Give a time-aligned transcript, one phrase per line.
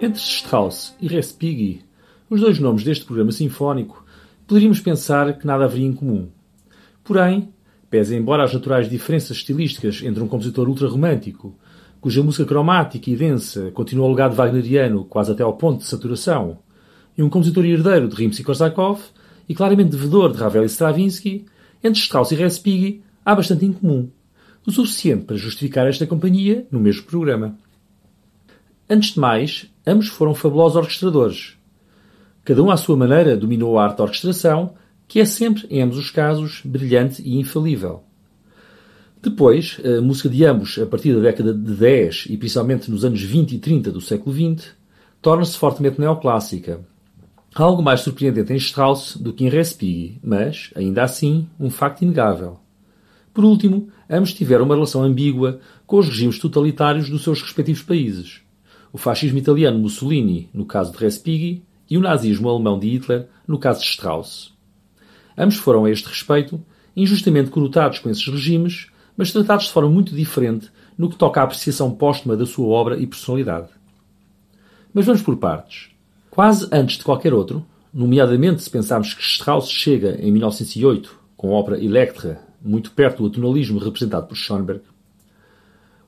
[0.00, 1.82] Entre Strauss e Respighi,
[2.30, 4.04] os dois nomes deste programa sinfónico,
[4.46, 6.28] poderíamos pensar que nada haveria em comum.
[7.02, 7.52] Porém,
[7.90, 11.58] pese embora as naturais diferenças estilísticas entre um compositor ultrarromântico,
[12.00, 16.60] cuja música cromática e densa continua o legado wagneriano quase até ao ponto de saturação,
[17.16, 19.00] e um compositor herdeiro de Rimsky-Korsakov
[19.48, 21.44] e claramente devedor de Ravel e Stravinsky,
[21.82, 24.08] entre Strauss e Respighi há bastante em comum,
[24.64, 27.58] o suficiente para justificar esta companhia no mesmo programa.
[28.90, 31.58] Antes de mais, ambos foram fabulosos orquestradores.
[32.42, 34.72] Cada um à sua maneira dominou a arte da orquestração,
[35.06, 38.02] que é sempre, em ambos os casos, brilhante e infalível.
[39.20, 43.20] Depois, a música de ambos, a partir da década de 10 e principalmente nos anos
[43.20, 44.70] 20 e 30 do século XX,
[45.20, 46.80] torna-se fortemente neoclássica.
[47.54, 52.58] Algo mais surpreendente em Strauss do que em Respighi, mas, ainda assim, um facto inegável.
[53.34, 58.47] Por último, ambos tiveram uma relação ambígua com os regimes totalitários dos seus respectivos países
[58.92, 63.58] o fascismo italiano Mussolini, no caso de Respighi, e o nazismo alemão de Hitler, no
[63.58, 64.52] caso de Strauss.
[65.36, 66.60] Ambos foram, a este respeito,
[66.96, 71.44] injustamente conotados com esses regimes, mas tratados de forma muito diferente no que toca à
[71.44, 73.68] apreciação póstuma da sua obra e personalidade.
[74.92, 75.90] Mas vamos por partes.
[76.30, 81.58] Quase antes de qualquer outro, nomeadamente se pensarmos que Strauss chega em 1908 com a
[81.58, 84.82] ópera Electra, muito perto do tonalismo representado por Schoenberg,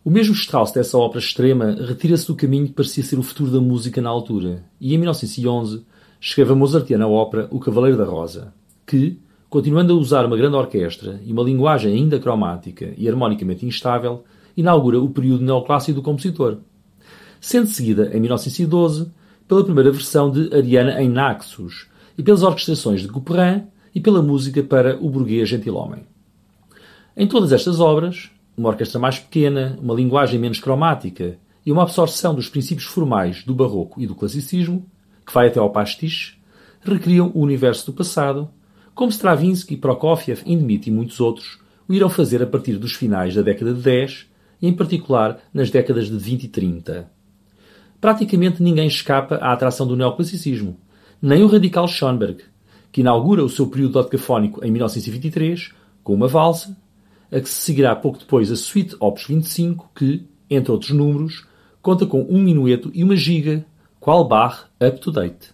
[0.02, 3.60] o mesmo Strauss dessa ópera extrema retira-se do caminho que parecia ser o futuro da
[3.60, 5.84] música na altura e, em 1911,
[6.18, 8.54] escreve a mozartiana ópera O Cavaleiro da Rosa,
[8.86, 9.18] que,
[9.50, 14.24] continuando a usar uma grande orquestra e uma linguagem ainda cromática e harmonicamente instável,
[14.56, 16.58] inaugura o período neoclássico do compositor.
[17.38, 19.10] Sendo seguida, em 1912,
[19.46, 23.64] pela primeira versão de Ariana em Naxos e pelas orquestrações de Couperin
[23.94, 26.04] e pela música para O Burguês Gentilhomem.
[27.14, 28.30] Em todas estas obras,
[28.60, 33.54] uma orquestra mais pequena, uma linguagem menos cromática e uma absorção dos princípios formais do
[33.54, 34.84] barroco e do classicismo,
[35.26, 36.34] que vai até ao pastiche,
[36.82, 38.50] recriam o universo do passado,
[38.94, 43.40] como Stravinsky, Prokofiev, Hindemith e muitos outros o irão fazer a partir dos finais da
[43.40, 44.26] década de 10
[44.60, 47.10] e, em particular, nas décadas de 20 e 30.
[47.98, 50.76] Praticamente ninguém escapa à atração do neoclassicismo,
[51.20, 52.44] nem o radical Schoenberg,
[52.92, 55.72] que inaugura o seu período dodecafónico em 1923
[56.02, 56.76] com uma valsa,
[57.30, 61.46] a que se seguirá pouco depois a Suite Opus 25, que, entre outros números,
[61.80, 63.64] conta com um minueto e uma giga,
[63.98, 65.52] qual Bach up-to-date.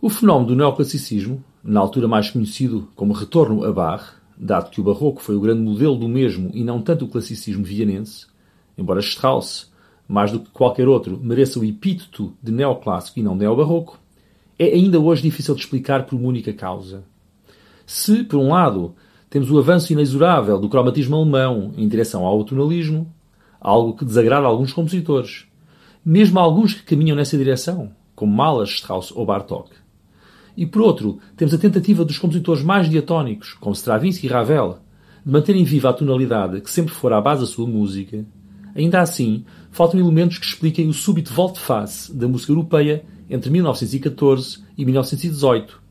[0.00, 4.84] O fenómeno do neoclassicismo, na altura mais conhecido como retorno a Bach, dado que o
[4.84, 8.26] barroco foi o grande modelo do mesmo e não tanto o classicismo vienense,
[8.76, 9.72] embora Strauss,
[10.06, 13.98] mais do que qualquer outro, mereça o epíteto de neoclássico e não neobarroco,
[14.58, 17.04] é ainda hoje difícil de explicar por uma única causa.
[17.86, 18.94] Se, por um lado,
[19.34, 23.12] temos o avanço inexorável do cromatismo alemão em direção ao tonalismo,
[23.60, 25.46] algo que desagrada alguns compositores,
[26.04, 29.70] mesmo alguns que caminham nessa direção, como Mahler, Strauss ou Bartók.
[30.56, 34.78] E por outro, temos a tentativa dos compositores mais diatónicos, como Stravinsky e Ravel,
[35.26, 38.24] de manterem viva a tonalidade que sempre fora a base da sua música.
[38.72, 44.84] Ainda assim, faltam elementos que expliquem o súbito volte-face da música europeia entre 1914 e
[44.84, 45.82] 1918,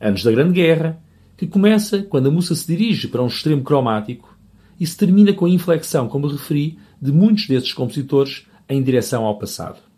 [0.00, 1.03] anos da Grande Guerra
[1.36, 4.36] que começa quando a música se dirige para um extremo cromático
[4.78, 9.38] e se termina com a inflexão, como referi, de muitos desses compositores em direção ao
[9.38, 9.93] passado.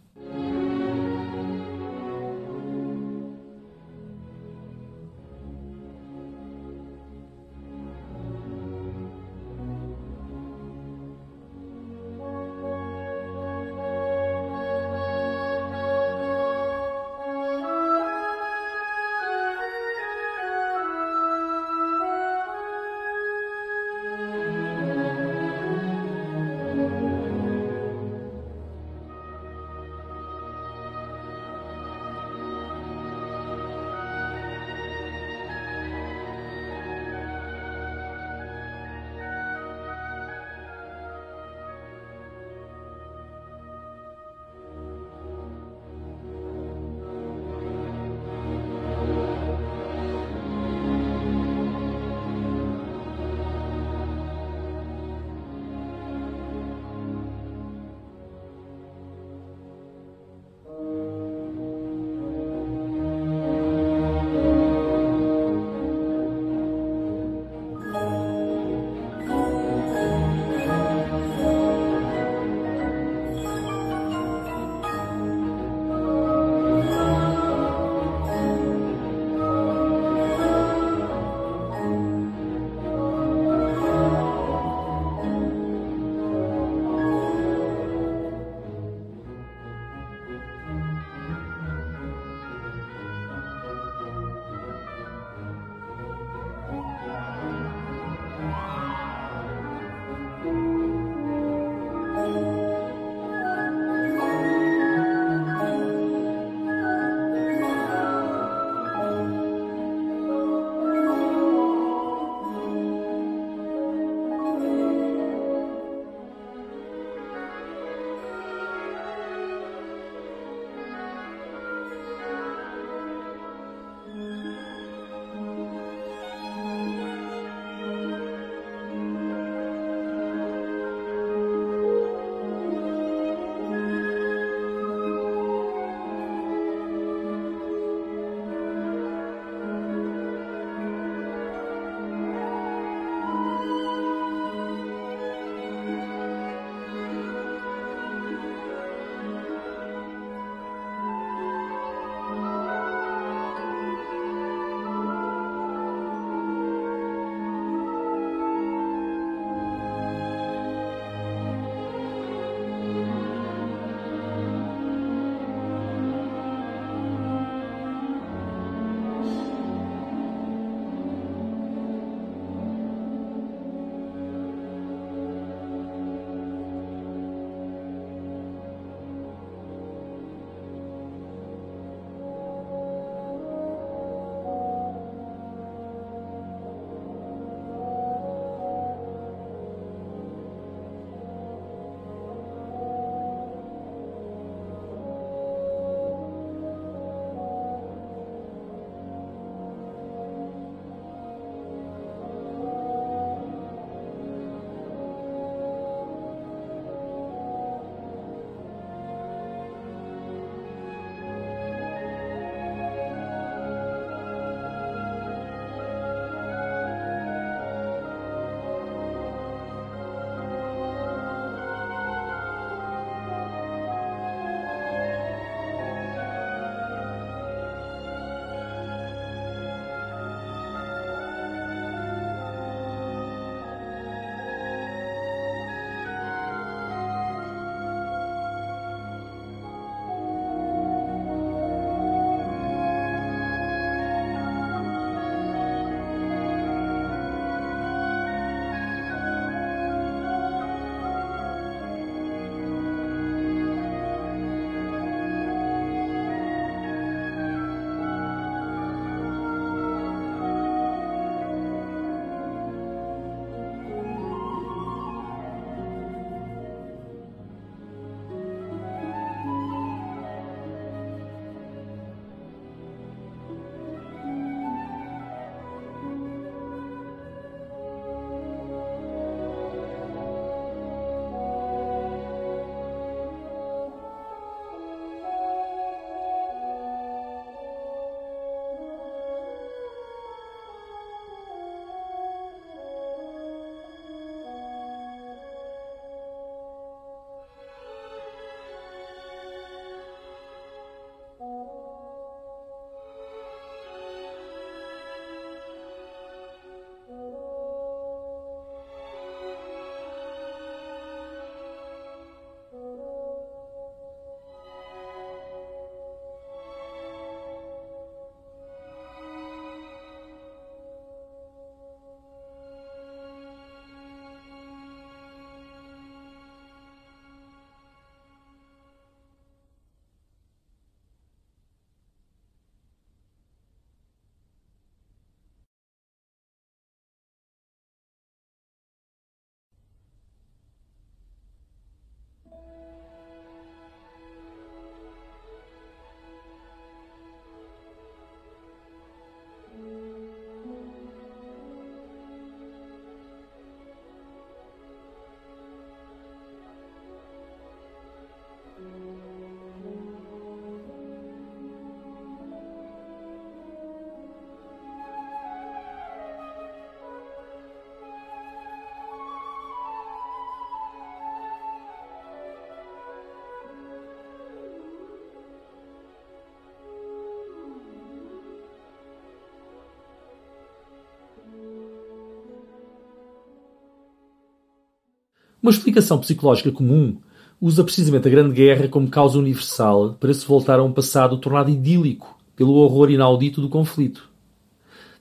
[385.67, 387.17] Uma explicação psicológica comum
[387.61, 391.69] usa precisamente a Grande Guerra como causa universal para se voltar a um passado tornado
[391.69, 394.31] idílico pelo horror inaudito do conflito.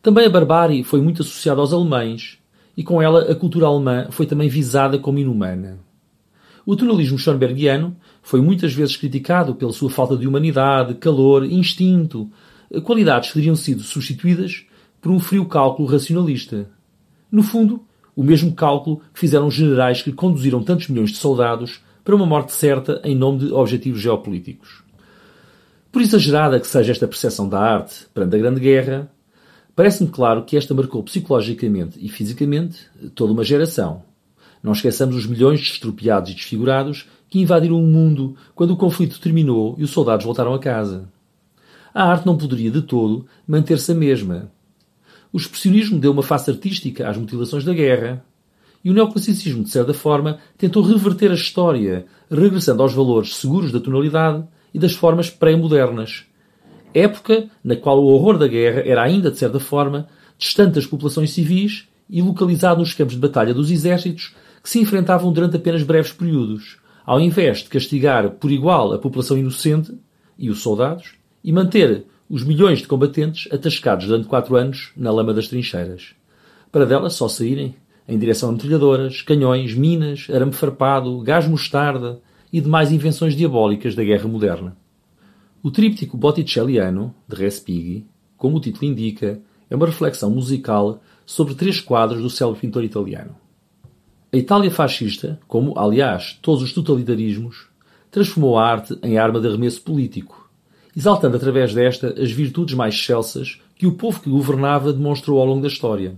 [0.04, 2.38] Também a barbárie foi muito associada aos alemães,
[2.78, 5.80] e com ela a cultura alemã foi também visada como inumana.
[6.64, 12.30] O tunalismo schoenbergiano foi muitas vezes criticado pela sua falta de humanidade, calor, instinto,
[12.84, 14.64] qualidades que teriam sido substituídas
[15.02, 16.70] por um frio cálculo racionalista.
[17.32, 17.84] No fundo,
[18.16, 22.26] o mesmo cálculo que fizeram os generais que conduziram tantos milhões de soldados para uma
[22.26, 24.84] morte certa em nome de objetivos geopolíticos.
[25.92, 29.12] Por exagerada que seja esta percepção da arte perante a Grande Guerra,
[29.76, 34.04] Parece-me claro que esta marcou psicologicamente e fisicamente toda uma geração.
[34.64, 39.20] Não esqueçamos os milhões de estropiados e desfigurados que invadiram o mundo quando o conflito
[39.20, 41.10] terminou e os soldados voltaram a casa.
[41.94, 44.50] A arte não poderia de todo manter-se a mesma.
[45.36, 48.24] O expressionismo deu uma face artística às mutilações da guerra.
[48.82, 53.82] E o neoclassicismo, de certa forma, tentou reverter a história, regressando aos valores seguros da
[53.82, 56.24] tonalidade e das formas pré-modernas,
[56.94, 61.32] época na qual o horror da guerra era ainda, de certa forma, distante das populações
[61.32, 66.14] civis e localizado nos campos de batalha dos exércitos que se enfrentavam durante apenas breves
[66.14, 69.94] períodos, ao invés de castigar por igual a população inocente
[70.40, 75.34] e os soldados e manter os milhões de combatentes atascados durante quatro anos na lama
[75.34, 76.16] das trincheiras,
[76.72, 77.76] para delas só saírem
[78.08, 82.20] em direção a metralhadoras, canhões, minas, arame farpado, gás mostarda
[82.52, 84.78] e demais invenções diabólicas da guerra moderna.
[85.64, 88.06] O tríptico botticelliano, de Respighi,
[88.38, 93.36] como o título indica, é uma reflexão musical sobre três quadros do célebre pintor italiano.
[94.32, 97.68] A Itália fascista, como, aliás, todos os totalitarismos,
[98.12, 100.45] transformou a arte em arma de arremesso político,
[100.96, 105.62] exaltando através desta as virtudes mais excelsas que o povo que governava demonstrou ao longo
[105.62, 106.16] da história.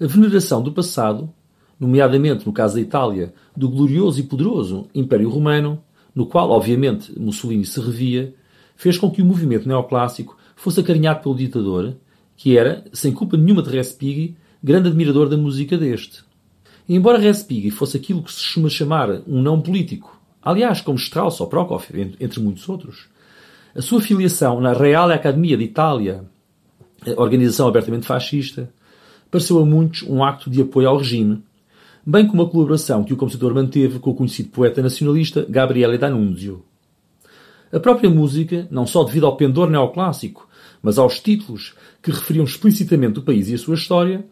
[0.00, 1.32] A veneração do passado,
[1.78, 5.82] nomeadamente no caso da Itália, do glorioso e poderoso Império Romano,
[6.14, 8.34] no qual, obviamente, Mussolini se revia,
[8.76, 11.96] fez com que o movimento neoclássico fosse acarinhado pelo ditador,
[12.36, 16.24] que era, sem culpa nenhuma de Respighi, grande admirador da música deste.
[16.88, 21.40] E embora Respighi fosse aquilo que se costuma chamar um não político, aliás, como Strauss
[21.40, 23.08] ou Prokofiev, entre muitos outros,
[23.74, 26.24] a sua filiação na Real Academia de Itália,
[27.16, 28.70] organização abertamente fascista,
[29.30, 31.42] pareceu a muitos um acto de apoio ao regime
[32.06, 36.62] bem como a colaboração que o compositor manteve com o conhecido poeta nacionalista Gabriele D'Annunzio.
[37.72, 40.46] A própria música, não só devido ao pendor neoclássico,
[40.82, 44.24] mas aos títulos que referiam explicitamente o país e a sua história,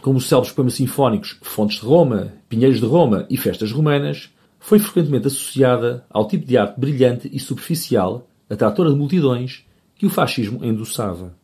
[0.00, 4.78] como os célebres poemas sinfónicos Fontes de Roma, Pinheiros de Roma e Festas Romanas, foi
[4.78, 10.64] frequentemente associada ao tipo de arte brilhante e superficial, atratora de multidões, que o fascismo
[10.64, 11.36] endossava.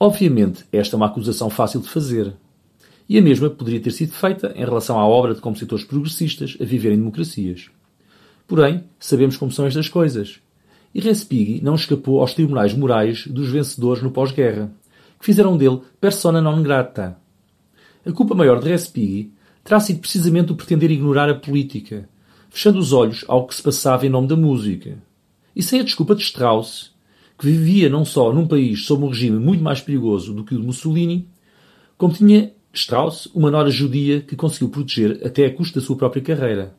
[0.00, 2.32] Obviamente, esta é uma acusação fácil de fazer.
[3.08, 6.64] E a mesma poderia ter sido feita em relação à obra de compositores progressistas a
[6.64, 7.70] viver em democracias.
[8.46, 10.40] Porém, sabemos como são estas coisas.
[10.94, 14.72] E Respighi não escapou aos tribunais morais dos vencedores no pós-guerra,
[15.18, 17.18] que fizeram dele persona non grata.
[18.06, 19.32] A culpa maior de Respighi
[19.64, 22.08] terá sido precisamente o pretender ignorar a política,
[22.48, 24.96] fechando os olhos ao que se passava em nome da música.
[25.54, 26.92] E sem a desculpa de Strauss,
[27.38, 30.60] que vivia não só num país sob um regime muito mais perigoso do que o
[30.60, 31.28] de Mussolini,
[31.96, 36.22] como tinha Strauss uma nora judia que conseguiu proteger até a custo da sua própria
[36.22, 36.74] carreira.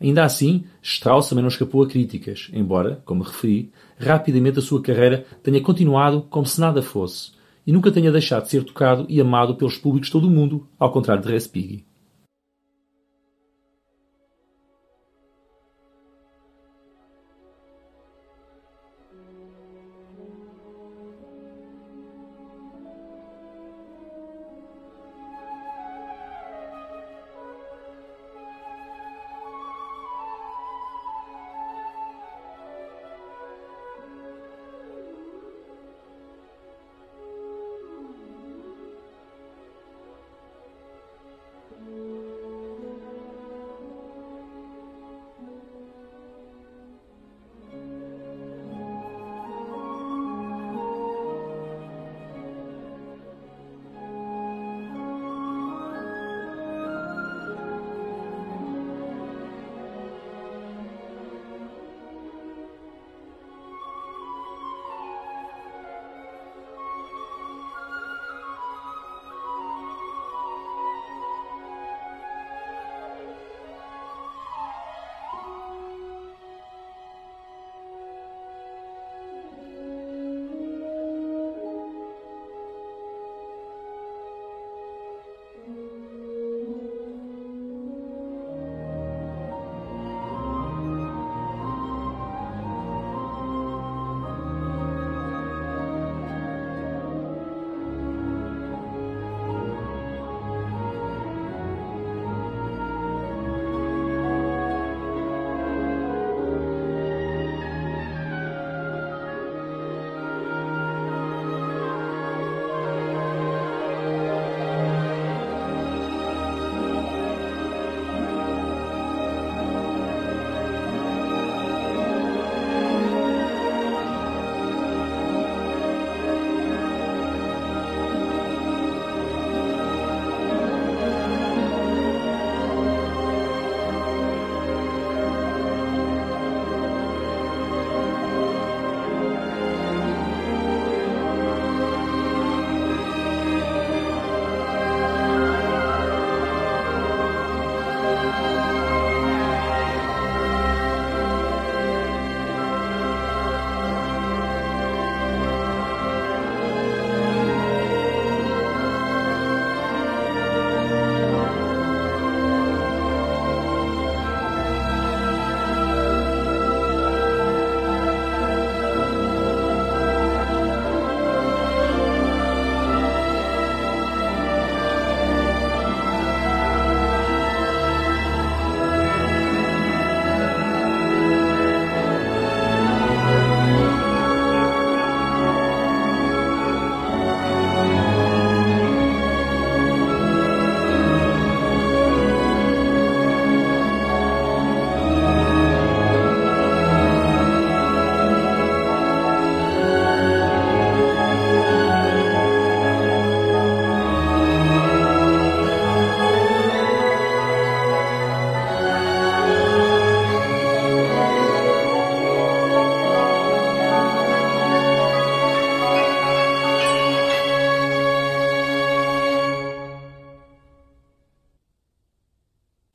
[0.00, 5.26] Ainda assim, Strauss também não escapou a críticas, embora, como referi, rapidamente a sua carreira
[5.42, 7.32] tenha continuado como se nada fosse,
[7.66, 10.68] e nunca tenha deixado de ser tocado e amado pelos públicos de todo o mundo,
[10.78, 11.87] ao contrário de Respighi.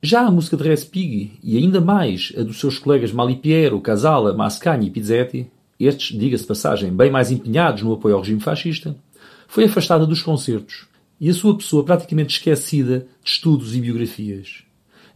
[0.06, 4.88] Já a música de Respighi, e ainda mais a dos seus colegas Malipiero, Casala, Mascagni
[4.88, 8.94] e Pizzetti, estes, diga-se passagem, bem mais empenhados no apoio ao regime fascista,
[9.48, 10.86] foi afastada dos concertos
[11.18, 14.62] e a sua pessoa praticamente esquecida de estudos e biografias.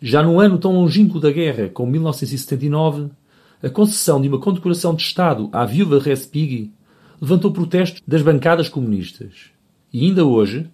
[0.00, 3.10] Já no ano tão longínquo da guerra, como 1979,
[3.62, 6.72] a concessão de uma condecoração de Estado à viúva de Respighi
[7.20, 9.50] levantou protestos das bancadas comunistas.
[9.92, 10.66] E ainda hoje,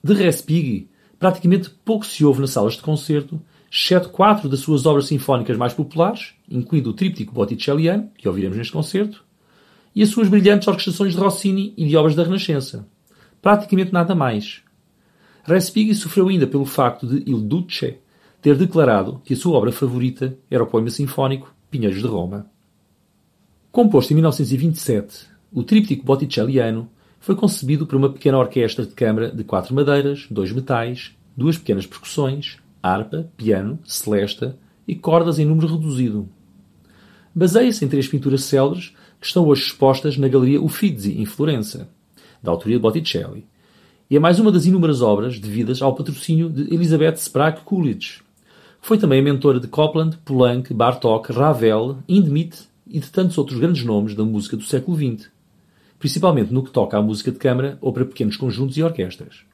[0.00, 0.91] de Respighi
[1.22, 5.72] praticamente pouco se ouve nas salas de concerto, exceto quatro das suas obras sinfónicas mais
[5.72, 9.24] populares, incluindo o tríptico botticelliano, que ouviremos neste concerto,
[9.94, 12.88] e as suas brilhantes orquestrações de Rossini e de obras da Renascença.
[13.40, 14.62] Praticamente nada mais.
[15.44, 17.98] Respighi sofreu ainda pelo facto de Il Duce
[18.40, 22.50] ter declarado que a sua obra favorita era o poema sinfónico Pinheiros de Roma.
[23.70, 26.90] Composto em 1927, o tríptico botticelliano
[27.22, 31.86] foi concebido por uma pequena orquestra de câmara de quatro madeiras, dois metais, duas pequenas
[31.86, 34.58] percussões, harpa, piano, celesta
[34.88, 36.28] e cordas em número reduzido.
[37.32, 41.88] Baseia-se em três pinturas célebres que estão hoje expostas na Galeria Uffizi, em Florença,
[42.42, 43.46] da autoria de Botticelli,
[44.10, 48.20] e é mais uma das inúmeras obras devidas ao patrocínio de Elizabeth Sprague Coolidge,
[48.80, 53.84] que foi também mentora de Copland, Poulenc, Bartók, Ravel, Hindemith e de tantos outros grandes
[53.84, 55.30] nomes da música do século XX,
[56.02, 59.44] principalmente no que toca à música de câmara ou para pequenos conjuntos e orquestras.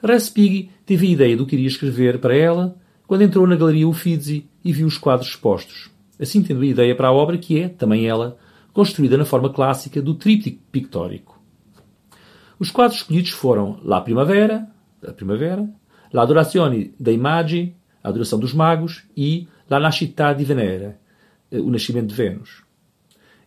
[0.00, 2.76] Respighi teve a ideia do que iria escrever para ela
[3.08, 7.08] quando entrou na Galeria Uffizi e viu os quadros expostos, assim tendo a ideia para
[7.08, 8.38] a obra que é, também ela,
[8.72, 11.42] construída na forma clássica do tríptico pictórico.
[12.56, 14.68] Os quadros escolhidos foram La Primavera,
[15.04, 15.68] a Primavera,
[16.12, 20.98] La Adorazione dei Magi, a Adoração dos Magos, e La Nascita di Venere,
[21.50, 22.65] o Nascimento de Vênus.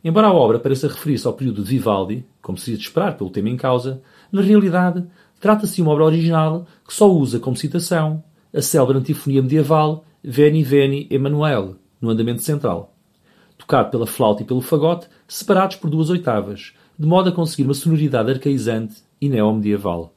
[0.03, 3.49] Embora a obra pareça referir-se ao período de Vivaldi, como seria de esperar pelo tema
[3.49, 5.05] em causa, na realidade
[5.39, 10.63] trata-se de uma obra original que só usa como citação a célebre antifonia medieval Veni
[10.63, 12.93] Veni Emanuel, no andamento central,
[13.57, 17.73] tocado pela flauta e pelo fagote, separados por duas oitavas, de modo a conseguir uma
[17.73, 20.13] sonoridade arcaizante e neomedieval.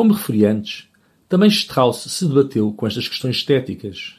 [0.00, 0.88] Como referi antes,
[1.28, 4.14] também Strauss se debateu com estas questões estéticas,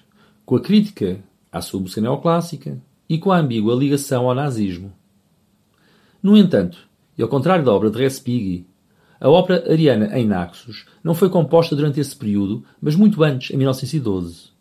[0.46, 4.94] com a crítica à sua música neoclássica e com a ambígua ligação ao nazismo.
[6.22, 6.78] No entanto,
[7.18, 8.68] e ao contrário da obra de Respighi,
[9.20, 13.58] a ópera Ariana em Naxos não foi composta durante esse período, mas muito antes, em
[13.58, 14.52] 1912.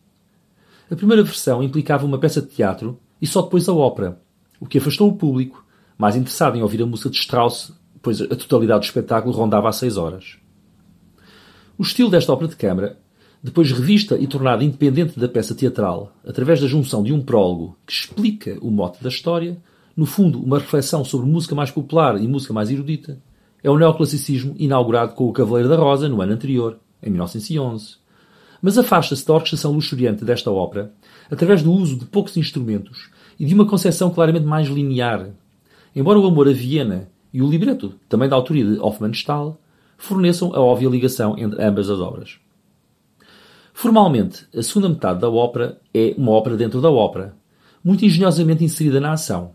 [0.90, 4.18] A primeira versão implicava uma peça de teatro e só depois a ópera,
[4.58, 5.66] o que afastou o público,
[5.98, 9.72] mais interessado em ouvir a música de Strauss, pois a totalidade do espetáculo rondava a
[9.72, 10.40] seis horas.
[11.80, 12.98] O estilo desta ópera de câmara,
[13.42, 17.92] depois revista e tornada independente da peça teatral, através da junção de um prólogo que
[17.94, 19.56] explica o mote da história,
[19.96, 23.18] no fundo uma reflexão sobre música mais popular e música mais erudita,
[23.64, 27.94] é o neoclassicismo inaugurado com o Cavaleiro da Rosa no ano anterior, em 1911.
[28.60, 30.92] Mas afasta-se da orquestração luxuriante desta ópera
[31.30, 35.30] através do uso de poucos instrumentos e de uma concepção claramente mais linear.
[35.96, 39.58] Embora o amor a Viena e o libreto, também da autoria de Hofmannsthal,
[40.00, 42.38] forneçam a óbvia ligação entre ambas as obras.
[43.72, 47.36] Formalmente, a segunda metade da ópera é uma ópera dentro da ópera,
[47.84, 49.52] muito engenhosamente inserida na ação.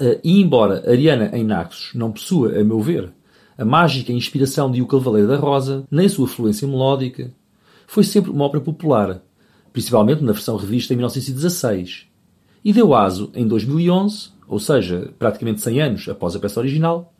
[0.00, 3.12] Eh, e embora Ariana em Naxos não possua, a meu ver,
[3.56, 7.32] a mágica inspiração de O Cavaleiro da Rosa, nem sua fluência melódica,
[7.86, 9.22] foi sempre uma ópera popular,
[9.72, 12.06] principalmente na versão revista em 1916,
[12.64, 17.13] e deu aso, em 2011, ou seja, praticamente 100 anos após a peça original,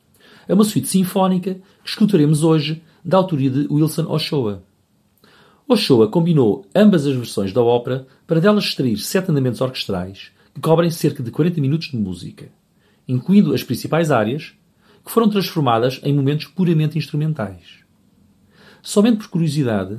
[0.48, 4.62] é uma suíte sinfónica que escutaremos hoje da autoria de Wilson Ochoa.
[5.66, 10.90] Ochoa combinou ambas as versões da ópera para delas extrair sete andamentos orquestrais que cobrem
[10.90, 12.48] cerca de 40 minutos de música,
[13.08, 14.54] incluindo as principais áreas,
[15.04, 17.84] que foram transformadas em momentos puramente instrumentais.
[18.82, 19.98] Somente por curiosidade,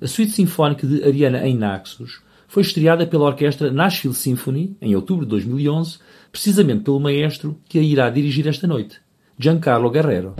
[0.00, 5.24] a suíte sinfónica de Ariana em Naxos foi estreada pela orquestra Nashville Symphony em outubro
[5.24, 5.98] de 2011,
[6.32, 9.00] precisamente pelo maestro que a irá dirigir esta noite,
[9.40, 10.34] Giancarlo Guerrero.